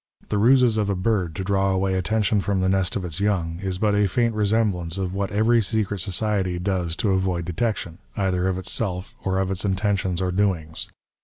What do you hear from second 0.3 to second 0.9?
rases of